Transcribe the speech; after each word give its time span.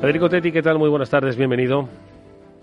Federico 0.00 0.28
Tetti, 0.28 0.52
¿qué 0.52 0.62
tal? 0.62 0.78
Muy 0.78 0.88
buenas 0.88 1.10
tardes, 1.10 1.36
bienvenido. 1.36 1.88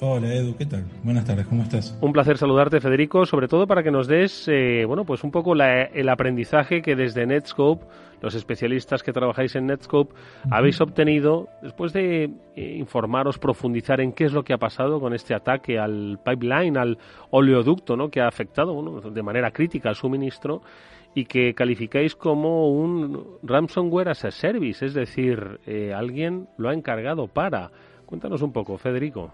Hola 0.05 0.33
Edu, 0.33 0.53
¿qué 0.57 0.65
tal? 0.65 0.83
Buenas 1.01 1.23
tardes, 1.23 1.47
¿cómo 1.47 1.63
estás? 1.63 1.97
Un 2.01 2.11
placer 2.11 2.37
saludarte, 2.37 2.81
Federico, 2.81 3.25
sobre 3.25 3.47
todo 3.47 3.65
para 3.65 3.83
que 3.83 3.89
nos 3.89 4.05
des, 4.05 4.49
eh, 4.49 4.83
bueno, 4.85 5.05
pues 5.05 5.23
un 5.23 5.31
poco 5.31 5.53
el 5.53 6.09
aprendizaje 6.09 6.81
que 6.81 6.97
desde 6.97 7.25
Netscope, 7.25 7.85
los 8.19 8.35
especialistas 8.35 9.01
que 9.01 9.13
trabajáis 9.13 9.55
en 9.55 9.67
Netscope, 9.67 10.13
habéis 10.51 10.81
obtenido 10.81 11.47
después 11.61 11.93
de 11.93 12.25
eh, 12.25 12.75
informaros, 12.75 13.39
profundizar 13.39 14.01
en 14.01 14.11
qué 14.11 14.25
es 14.25 14.33
lo 14.33 14.43
que 14.43 14.51
ha 14.51 14.57
pasado 14.57 14.99
con 14.99 15.13
este 15.13 15.33
ataque 15.33 15.79
al 15.79 16.19
pipeline, 16.21 16.75
al 16.75 16.97
oleoducto, 17.29 17.95
¿no? 17.95 18.09
Que 18.09 18.19
ha 18.19 18.27
afectado, 18.27 18.99
de 19.09 19.23
manera 19.23 19.51
crítica 19.51 19.87
al 19.87 19.95
suministro 19.95 20.63
y 21.15 21.23
que 21.23 21.53
calificáis 21.53 22.13
como 22.13 22.71
un 22.71 23.37
ransomware 23.41 24.09
as 24.09 24.25
a 24.25 24.31
service, 24.31 24.85
es 24.85 24.93
decir, 24.93 25.61
eh, 25.65 25.93
alguien 25.95 26.49
lo 26.57 26.67
ha 26.67 26.73
encargado 26.73 27.27
para. 27.27 27.71
Cuéntanos 28.05 28.41
un 28.41 28.51
poco, 28.51 28.77
Federico. 28.77 29.31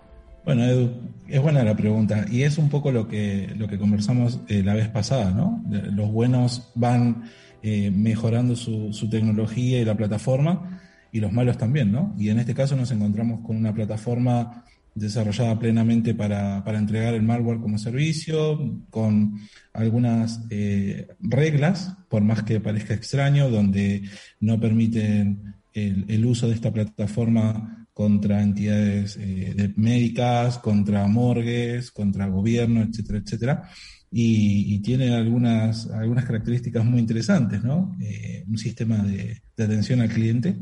Bueno, 0.50 0.64
Edu, 0.64 0.90
es 1.28 1.40
buena 1.40 1.64
la 1.64 1.78
pregunta 1.78 2.26
y 2.28 2.42
es 2.42 2.58
un 2.58 2.70
poco 2.70 2.92
lo 2.92 3.08
que, 3.08 3.54
lo 3.56 3.68
que 3.68 3.78
conversamos 3.78 4.40
eh, 4.48 4.64
la 4.64 4.74
vez 4.74 4.90
pasada, 4.90 5.30
¿no? 5.30 5.64
Los 5.70 6.12
buenos 6.12 6.72
van 6.74 7.26
eh, 7.62 7.92
mejorando 7.92 8.56
su, 8.56 8.92
su, 8.92 9.08
tecnología 9.12 9.80
y 9.80 9.86
la 9.86 9.96
plataforma 9.96 10.82
y 11.12 11.20
los 11.20 11.32
malos 11.32 11.60
también, 11.60 11.92
¿no? 11.92 12.16
Y 12.18 12.30
en 12.30 12.40
este 12.40 12.56
caso 12.56 12.76
nos 12.76 12.90
encontramos 12.90 13.46
con 13.46 13.58
una 13.58 13.76
plataforma 13.76 14.66
desarrollada 14.96 15.60
plenamente 15.60 16.16
para, 16.16 16.64
para 16.64 16.80
entregar 16.80 17.14
el 17.14 17.22
malware 17.22 17.60
como 17.60 17.78
servicio, 17.78 18.82
con 18.90 19.40
algunas 19.72 20.48
eh, 20.50 21.10
reglas, 21.20 21.96
por 22.10 22.24
más 22.24 22.42
que 22.42 22.60
parezca 22.60 22.96
extraño, 22.96 23.52
donde 23.52 24.02
no 24.40 24.60
permiten 24.60 25.54
el, 25.76 26.06
el 26.08 26.26
uso 26.26 26.48
de 26.48 26.56
esta 26.56 26.74
plataforma 26.74 27.80
contra 28.00 28.42
entidades 28.42 29.18
eh, 29.20 29.74
médicas, 29.76 30.58
contra 30.60 31.06
morgues, 31.08 31.92
contra 31.92 32.28
gobierno, 32.28 32.82
etcétera, 32.82 33.20
etcétera. 33.20 33.70
Y, 34.10 34.80
tiene 34.80 35.14
algunas, 35.14 35.92
algunas 35.92 36.24
características 36.24 36.86
muy 36.86 37.00
interesantes, 37.00 37.62
¿no? 37.62 37.98
Eh, 38.00 38.46
un 38.48 38.58
sistema 38.58 39.00
de, 39.00 39.42
atención 39.52 40.00
al 40.00 40.08
cliente 40.08 40.56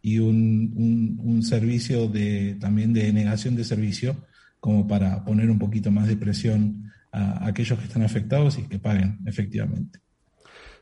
y 0.00 0.20
un, 0.20 1.18
un, 1.18 1.42
servicio 1.42 2.06
de, 2.06 2.56
también 2.60 2.92
de 2.92 3.12
negación 3.12 3.56
de 3.56 3.64
servicio, 3.64 4.24
como 4.60 4.86
para 4.86 5.24
poner 5.24 5.50
un 5.50 5.58
poquito 5.58 5.90
más 5.90 6.06
de 6.06 6.16
presión 6.16 6.84
a, 7.10 7.48
aquellos 7.48 7.80
que 7.80 7.86
están 7.86 8.04
afectados 8.04 8.58
y 8.58 8.68
que 8.68 8.78
paguen 8.78 9.18
efectivamente. 9.26 9.98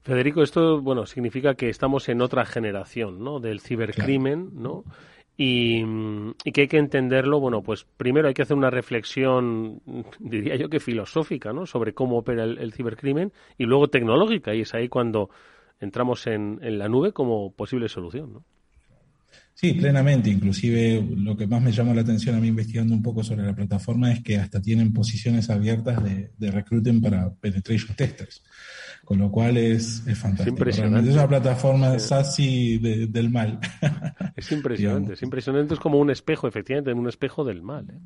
Federico, 0.02 0.42
esto 0.42 0.82
bueno 0.82 1.06
significa 1.06 1.54
que 1.54 1.70
estamos 1.70 2.10
en 2.10 2.20
otra 2.20 2.44
generación, 2.44 3.24
¿no? 3.24 3.40
Del 3.40 3.60
cibercrimen, 3.60 4.50
¿no? 4.54 4.84
Y, 5.40 5.84
que 6.52 6.62
hay 6.62 6.68
que 6.68 6.78
entenderlo, 6.78 7.38
bueno, 7.38 7.62
pues 7.62 7.84
primero 7.96 8.26
hay 8.26 8.34
que 8.34 8.42
hacer 8.42 8.56
una 8.56 8.70
reflexión, 8.70 9.80
diría 10.18 10.56
yo 10.56 10.68
que 10.68 10.80
filosófica, 10.80 11.52
¿no? 11.52 11.64
Sobre 11.64 11.94
cómo 11.94 12.18
opera 12.18 12.42
el, 12.42 12.72
cibercrimen 12.72 13.32
y 13.56 13.64
luego 13.64 13.86
tecnológica, 13.86 14.52
y 14.52 14.62
es 14.62 14.74
ahí 14.74 14.88
cuando 14.88 15.30
entramos 15.78 16.26
en, 16.26 16.58
en, 16.60 16.78
la 16.80 16.88
nube 16.88 17.12
como 17.12 17.52
posible 17.52 17.88
solución, 17.88 18.32
¿no? 18.32 18.44
Sí, 19.60 19.72
plenamente. 19.72 20.30
Inclusive 20.30 21.04
lo 21.16 21.36
que 21.36 21.48
más 21.48 21.60
me 21.60 21.72
llamó 21.72 21.92
la 21.92 22.02
atención 22.02 22.36
a 22.36 22.40
mí 22.40 22.46
investigando 22.46 22.94
un 22.94 23.02
poco 23.02 23.24
sobre 23.24 23.44
la 23.44 23.56
plataforma 23.56 24.12
es 24.12 24.22
que 24.22 24.36
hasta 24.36 24.62
tienen 24.62 24.92
posiciones 24.92 25.50
abiertas 25.50 26.02
de, 26.04 26.30
de 26.38 26.50
recruiting 26.52 27.00
para 27.00 27.28
penetration 27.34 27.96
testers 27.96 28.42
con 29.08 29.18
lo 29.20 29.30
cual 29.30 29.56
es, 29.56 30.06
es 30.06 30.18
fantástico. 30.18 30.42
Es 30.42 30.48
impresionante. 30.48 31.08
Es 31.08 31.16
una 31.16 31.26
plataforma 31.26 31.98
SASI 31.98 32.76
del 33.08 33.30
mal. 33.30 33.58
Es 34.36 34.52
impresionante, 34.52 35.14
es 35.14 35.22
impresionante, 35.22 35.72
es 35.72 35.80
como 35.80 35.98
un 35.98 36.10
espejo, 36.10 36.46
efectivamente, 36.46 36.92
un 36.92 37.08
espejo 37.08 37.42
del 37.42 37.62
mal. 37.62 37.86
¿eh? 37.90 37.98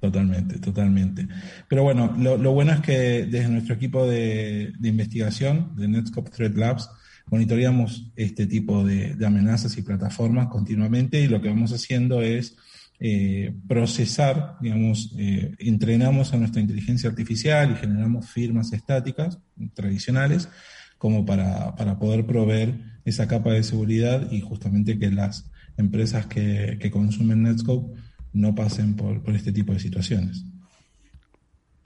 Totalmente, 0.00 0.60
totalmente. 0.60 1.26
Pero 1.66 1.82
bueno, 1.82 2.14
lo, 2.16 2.52
bueno 2.52 2.72
es 2.72 2.80
que 2.82 3.26
desde 3.26 3.48
nuestro 3.48 3.74
equipo 3.74 4.06
de, 4.06 4.72
investigación, 4.80 5.74
de 5.76 5.88
Netscope 5.88 6.30
Threat 6.30 6.54
Labs, 6.54 6.88
monitoreamos 7.34 8.12
este 8.14 8.46
tipo 8.46 8.84
de, 8.84 9.16
amenazas 9.26 9.76
y 9.76 9.82
plataformas 9.82 10.46
continuamente 10.46 11.20
y 11.20 11.26
lo 11.26 11.42
que 11.42 11.48
vamos 11.48 11.72
haciendo 11.72 12.22
es 12.22 12.56
eh, 13.00 13.52
procesar, 13.66 14.56
digamos, 14.60 15.12
eh, 15.18 15.52
entrenamos 15.58 16.32
a 16.32 16.36
nuestra 16.36 16.60
inteligencia 16.60 17.10
artificial 17.10 17.72
y 17.72 17.74
generamos 17.74 18.30
firmas 18.30 18.72
estáticas 18.72 19.40
tradicionales 19.74 20.48
como 20.96 21.26
para, 21.26 21.74
para 21.74 21.98
poder 21.98 22.24
proveer 22.24 22.76
esa 23.04 23.26
capa 23.26 23.50
de 23.50 23.64
seguridad 23.64 24.30
y 24.30 24.40
justamente 24.40 24.96
que 24.96 25.10
las 25.10 25.50
empresas 25.76 26.26
que, 26.26 26.78
que 26.80 26.92
consumen 26.92 27.42
Netscope 27.42 28.00
no 28.32 28.54
pasen 28.54 28.94
por, 28.94 29.24
por 29.24 29.34
este 29.34 29.50
tipo 29.50 29.72
de 29.72 29.80
situaciones. 29.80 30.44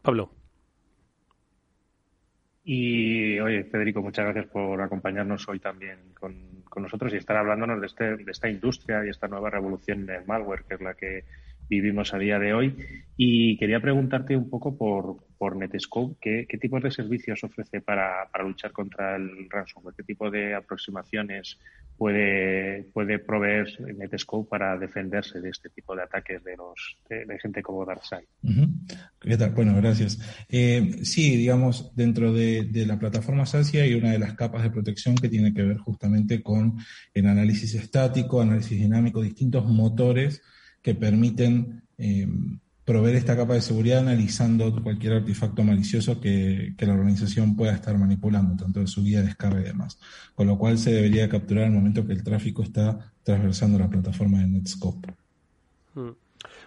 Pablo. 0.02 0.37
Y 2.70 3.40
oye, 3.40 3.64
Federico, 3.64 4.02
muchas 4.02 4.26
gracias 4.26 4.44
por 4.52 4.78
acompañarnos 4.82 5.48
hoy 5.48 5.58
también 5.58 6.12
con, 6.20 6.36
nosotros 6.76 7.14
y 7.14 7.16
estar 7.16 7.38
hablándonos 7.38 7.80
de, 7.80 7.86
este, 7.86 8.16
de 8.18 8.30
esta 8.30 8.50
industria 8.50 9.06
y 9.06 9.08
esta 9.08 9.26
nueva 9.26 9.48
revolución 9.48 10.04
del 10.04 10.26
malware, 10.26 10.64
que 10.68 10.74
es 10.74 10.80
la 10.82 10.92
que 10.92 11.24
vivimos 11.68 12.14
a 12.14 12.18
día 12.18 12.38
de 12.38 12.54
hoy. 12.54 12.76
Y 13.16 13.56
quería 13.56 13.80
preguntarte 13.80 14.36
un 14.36 14.48
poco 14.48 14.78
por, 14.78 15.16
por 15.38 15.56
Netscope, 15.56 16.16
¿qué, 16.20 16.46
qué 16.48 16.56
tipos 16.56 16.80
de 16.82 16.92
servicios 16.92 17.42
ofrece 17.42 17.80
para, 17.80 18.28
para, 18.30 18.44
luchar 18.44 18.70
contra 18.70 19.16
el 19.16 19.50
ransomware? 19.50 19.96
¿Qué 19.96 20.04
tipo 20.04 20.30
de 20.30 20.54
aproximaciones 20.54 21.58
puede, 21.96 22.84
puede 22.92 23.18
proveer 23.18 23.66
Netscope 23.96 24.48
para 24.48 24.78
defenderse 24.78 25.40
de 25.40 25.50
este 25.50 25.68
tipo 25.70 25.96
de 25.96 26.02
ataques 26.02 26.44
de, 26.44 26.56
los, 26.56 26.96
de, 27.08 27.38
gente 27.40 27.60
como 27.60 27.84
DarkSide? 27.84 28.28
Bueno, 29.52 29.74
gracias. 29.74 30.46
Eh, 30.48 31.00
sí, 31.02 31.36
digamos, 31.36 31.94
dentro 31.96 32.32
de, 32.32 32.64
de 32.70 32.86
la 32.86 33.00
plataforma 33.00 33.46
SASI 33.46 33.78
hay 33.78 33.94
una 33.94 34.12
de 34.12 34.20
las 34.20 34.34
capas 34.34 34.62
de 34.62 34.70
protección 34.70 35.16
que 35.16 35.28
tiene 35.28 35.52
que 35.52 35.64
ver 35.64 35.78
justamente 35.78 36.40
con 36.40 36.76
el 37.12 37.26
análisis 37.26 37.74
estático, 37.74 38.40
análisis 38.40 38.78
dinámico, 38.78 39.20
distintos 39.22 39.66
motores 39.66 40.40
que 40.88 40.94
permiten 40.94 41.82
eh, 41.98 42.26
proveer 42.86 43.16
esta 43.16 43.36
capa 43.36 43.52
de 43.52 43.60
seguridad 43.60 43.98
analizando 43.98 44.74
cualquier 44.82 45.12
artefacto 45.12 45.62
malicioso 45.62 46.18
que, 46.18 46.72
la 46.78 46.94
organización 46.94 47.56
pueda 47.56 47.74
estar 47.74 47.98
manipulando, 47.98 48.56
tanto 48.56 48.80
de 48.80 48.86
su 48.86 49.04
guía, 49.04 49.20
descarga 49.20 49.60
y 49.60 49.64
demás. 49.64 50.00
Con 50.34 50.46
lo 50.46 50.56
cual 50.56 50.78
se 50.78 50.90
debería 50.90 51.28
capturar 51.28 51.64
el 51.64 51.72
momento 51.72 52.06
que 52.06 52.14
el 52.14 52.24
tráfico 52.24 52.62
está 52.62 53.12
transversando 53.22 53.78
la 53.78 53.90
plataforma 53.90 54.40
de 54.40 54.46
Netscope. 54.46 55.12
Hmm. 55.94 56.12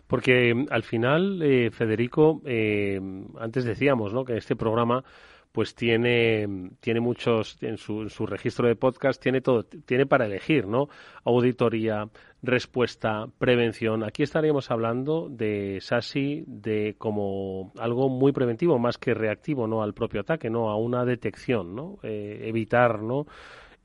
Porque 0.06 0.54
mm, 0.54 0.68
al 0.70 0.84
final, 0.84 1.42
eh, 1.42 1.72
Federico, 1.72 2.44
eh, 2.46 3.02
antes 3.40 3.64
decíamos 3.64 4.14
¿no? 4.14 4.24
que 4.24 4.38
este 4.38 4.56
programa 4.56 5.04
pues 5.52 5.76
tiene, 5.76 6.48
tiene 6.80 7.00
muchos, 7.00 7.58
en 7.62 7.78
su, 7.78 8.04
en 8.04 8.10
su 8.10 8.26
registro 8.26 8.68
de 8.68 8.76
podcast 8.76 9.22
tiene 9.22 9.42
todo, 9.42 9.64
tiene 9.64 10.06
para 10.06 10.26
elegir, 10.26 10.68
¿no? 10.68 10.88
Auditoría, 11.24 12.10
respuesta, 12.42 13.28
prevención. 13.38 14.04
Aquí 14.04 14.24
estaríamos 14.24 14.72
hablando 14.72 15.28
de 15.30 15.80
SASI 15.82 16.46
de 16.48 16.96
como 16.98 17.74
algo 17.78 18.10
muy 18.10 18.32
preventivo, 18.32 18.80
más 18.80 18.98
que 18.98 19.14
reactivo, 19.14 19.68
¿no? 19.68 19.84
Al 19.84 19.94
propio 19.94 20.22
ataque, 20.22 20.50
¿no? 20.50 20.70
A 20.70 20.78
una 20.78 21.04
detección, 21.06 21.76
¿no? 21.76 22.00
Eh, 22.04 22.44
evitar, 22.46 23.02
¿no? 23.02 23.28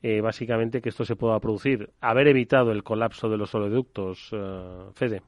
Eh, 0.01 0.21
básicamente 0.21 0.81
que 0.81 0.89
esto 0.89 1.05
se 1.05 1.15
pueda 1.15 1.39
producir. 1.39 1.89
Haber 1.99 2.27
evitado 2.27 2.71
el 2.71 2.83
colapso 2.83 3.29
de 3.29 3.37
los 3.37 3.53
oleoductos, 3.55 4.31
uh, 4.31 4.91
Fede. 4.93 5.21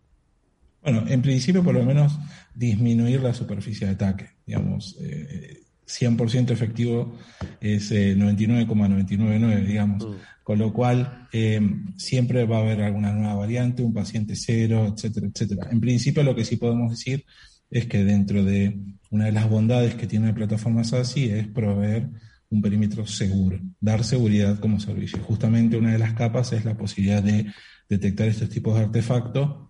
Bueno, 0.81 1.03
en 1.07 1.21
principio, 1.21 1.63
por 1.63 1.73
lo 1.73 1.83
menos, 1.83 2.17
disminuir 2.53 3.21
la 3.21 3.33
superficie 3.33 3.87
de 3.87 3.93
ataque. 3.93 4.29
Digamos, 4.45 4.97
eh, 5.01 5.63
100% 5.89 6.51
efectivo 6.51 7.17
es 7.59 7.91
99,999, 7.91 9.53
eh, 9.53 9.65
digamos. 9.65 10.05
Mm. 10.05 10.13
Con 10.43 10.59
lo 10.59 10.73
cual, 10.73 11.27
eh, 11.31 11.61
siempre 11.97 12.45
va 12.45 12.57
a 12.57 12.61
haber 12.61 12.81
alguna 12.81 13.13
nueva 13.13 13.35
variante, 13.35 13.83
un 13.83 13.93
paciente 13.93 14.35
cero, 14.35 14.93
etcétera, 14.95 15.27
etcétera. 15.27 15.67
En 15.71 15.79
principio, 15.79 16.23
lo 16.23 16.35
que 16.35 16.45
sí 16.45 16.57
podemos 16.57 16.91
decir 16.91 17.25
es 17.69 17.85
que 17.85 18.03
dentro 18.03 18.43
de 18.43 18.79
una 19.11 19.25
de 19.25 19.31
las 19.31 19.49
bondades 19.49 19.95
que 19.95 20.07
tiene 20.07 20.27
la 20.27 20.35
plataforma 20.35 20.83
SASI 20.83 21.29
es 21.29 21.47
proveer 21.47 22.09
un 22.49 22.61
perímetro 22.61 23.05
seguro, 23.05 23.59
dar 23.79 24.03
seguridad 24.03 24.59
como 24.59 24.79
servicio. 24.79 25.19
Justamente 25.19 25.77
una 25.77 25.91
de 25.91 25.99
las 25.99 26.13
capas 26.13 26.51
es 26.53 26.65
la 26.65 26.75
posibilidad 26.77 27.21
de 27.21 27.51
detectar 27.87 28.27
estos 28.27 28.49
tipos 28.49 28.75
de 28.75 28.85
artefactos, 28.85 29.69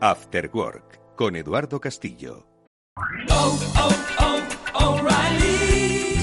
After 0.00 0.50
Work, 0.52 1.14
con 1.14 1.36
Eduardo 1.36 1.80
Castillo. 1.80 2.46
Oh, 3.30 3.58
oh, 3.76 4.42
oh, 4.74 5.69